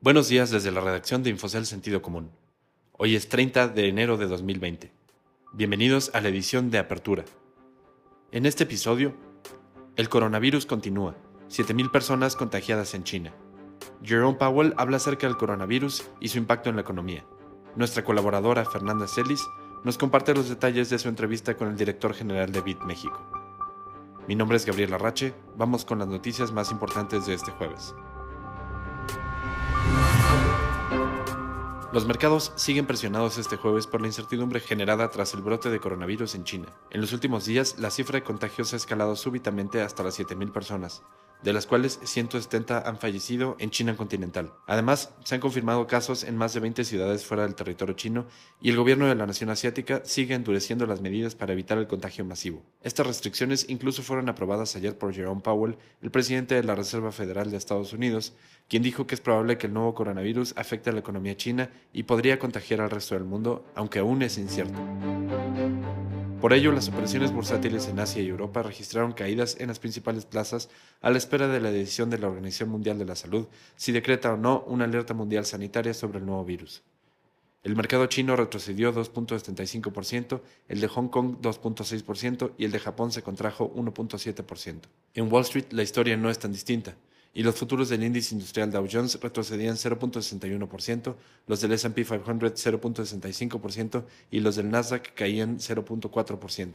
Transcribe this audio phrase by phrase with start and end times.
[0.00, 2.30] Buenos días desde la redacción de Infocel Sentido Común.
[2.92, 4.92] Hoy es 30 de enero de 2020.
[5.54, 7.24] Bienvenidos a la edición de Apertura.
[8.30, 9.16] En este episodio,
[9.96, 11.16] el coronavirus continúa.
[11.48, 13.34] 7.000 personas contagiadas en China.
[14.00, 17.24] Jerome Powell habla acerca del coronavirus y su impacto en la economía.
[17.74, 19.44] Nuestra colaboradora Fernanda Celis
[19.82, 23.20] nos comparte los detalles de su entrevista con el director general de BIT México.
[24.28, 27.96] Mi nombre es Gabriel Arrache, vamos con las noticias más importantes de este jueves.
[31.90, 36.34] Los mercados siguen presionados este jueves por la incertidumbre generada tras el brote de coronavirus
[36.34, 36.66] en China.
[36.90, 41.02] En los últimos días, la cifra de contagios ha escalado súbitamente hasta las 7.000 personas,
[41.42, 44.52] de las cuales 170 han fallecido en China continental.
[44.66, 48.26] Además, se han confirmado casos en más de 20 ciudades fuera del territorio chino
[48.60, 52.24] y el gobierno de la nación asiática sigue endureciendo las medidas para evitar el contagio
[52.24, 52.62] masivo.
[52.82, 57.50] Estas restricciones incluso fueron aprobadas ayer por Jerome Powell, el presidente de la Reserva Federal
[57.50, 58.34] de Estados Unidos,
[58.68, 62.04] quien dijo que es probable que el nuevo coronavirus afecte a la economía china y
[62.04, 64.78] podría contagiar al resto del mundo, aunque aún es incierto.
[66.40, 70.70] Por ello, las operaciones bursátiles en Asia y Europa registraron caídas en las principales plazas
[71.00, 74.32] a la espera de la decisión de la Organización Mundial de la Salud si decreta
[74.32, 76.84] o no una alerta mundial sanitaria sobre el nuevo virus.
[77.64, 83.22] El mercado chino retrocedió 2.75%, el de Hong Kong 2.6% y el de Japón se
[83.22, 84.82] contrajo 1.7%.
[85.14, 86.94] En Wall Street la historia no es tan distinta
[87.34, 91.14] y los futuros del índice industrial Dow Jones retrocedían 0.61%,
[91.46, 96.72] los del S&P 500 0.65% y los del Nasdaq caían 0.4%.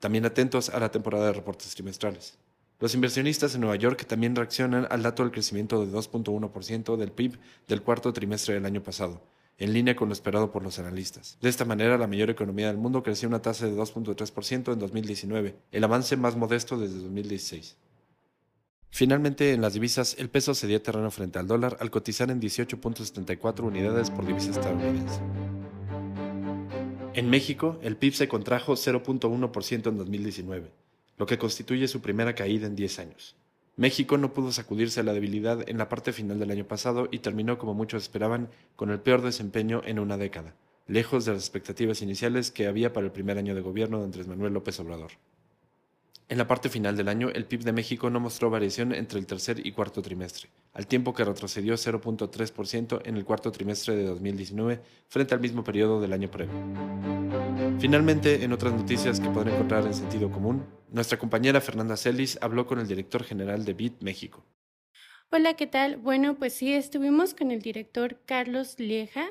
[0.00, 2.38] También atentos a la temporada de reportes trimestrales.
[2.80, 7.38] Los inversionistas en Nueva York también reaccionan al dato del crecimiento de 2.1% del PIB
[7.66, 9.20] del cuarto trimestre del año pasado,
[9.58, 11.38] en línea con lo esperado por los analistas.
[11.40, 15.56] De esta manera, la mayor economía del mundo creció una tasa de 2.3% en 2019,
[15.72, 17.76] el avance más modesto desde 2016.
[18.90, 23.60] Finalmente, en las divisas, el peso cedía terreno frente al dólar al cotizar en 18.74
[23.60, 25.20] unidades por divisa estadounidense.
[27.14, 30.72] En México, el PIB se contrajo 0.1% en 2019,
[31.16, 33.36] lo que constituye su primera caída en 10 años.
[33.76, 37.58] México no pudo sacudirse la debilidad en la parte final del año pasado y terminó,
[37.58, 40.56] como muchos esperaban, con el peor desempeño en una década,
[40.88, 44.26] lejos de las expectativas iniciales que había para el primer año de gobierno de Andrés
[44.26, 45.12] Manuel López Obrador.
[46.30, 49.24] En la parte final del año, el PIB de México no mostró variación entre el
[49.24, 54.78] tercer y cuarto trimestre, al tiempo que retrocedió 0.3% en el cuarto trimestre de 2019
[55.08, 56.52] frente al mismo periodo del año previo.
[57.78, 62.66] Finalmente, en otras noticias que podrán encontrar en sentido común, nuestra compañera Fernanda Celis habló
[62.66, 64.44] con el director general de BIT México.
[65.30, 65.96] Hola, ¿qué tal?
[65.96, 69.26] Bueno, pues sí, estuvimos con el director Carlos Lieja,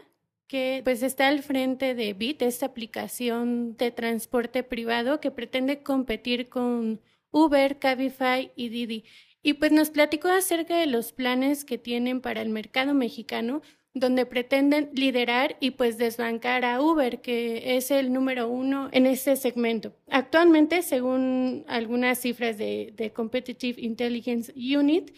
[0.47, 6.49] que pues está al frente de Bit, esta aplicación de transporte privado que pretende competir
[6.49, 9.03] con Uber, Cabify y Didi.
[9.43, 13.61] Y pues nos platicó acerca de los planes que tienen para el mercado mexicano,
[13.93, 19.35] donde pretenden liderar y pues desbancar a Uber, que es el número uno en este
[19.35, 19.93] segmento.
[20.09, 25.11] Actualmente, según algunas cifras de, de Competitive Intelligence Unit,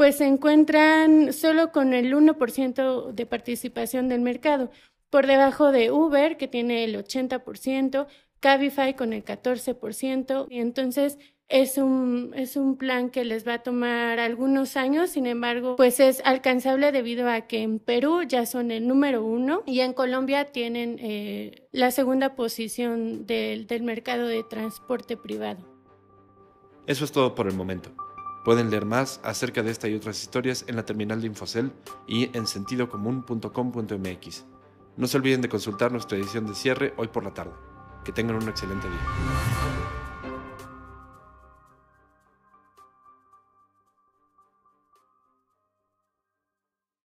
[0.00, 4.70] pues se encuentran solo con el 1% de participación del mercado,
[5.10, 8.06] por debajo de Uber, que tiene el 80%,
[8.40, 11.18] Cabify con el 14%, y entonces
[11.48, 16.00] es un, es un plan que les va a tomar algunos años, sin embargo, pues
[16.00, 20.46] es alcanzable debido a que en Perú ya son el número uno y en Colombia
[20.46, 25.62] tienen eh, la segunda posición del, del mercado de transporte privado.
[26.86, 27.92] Eso es todo por el momento.
[28.44, 31.72] Pueden leer más acerca de esta y otras historias en la terminal de Infocel
[32.06, 34.44] y en sentidocomún.com.mx.
[34.96, 37.52] No se olviden de consultar nuestra edición de cierre hoy por la tarde.
[38.04, 39.79] Que tengan un excelente día.